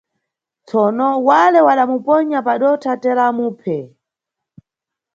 Tsono, 0.67 1.09
wale 1.27 1.59
wada 1.67 1.83
muponya 1.91 2.39
padotha 2.47 2.91
teera 3.01 3.23
wamuphe. 3.27 3.77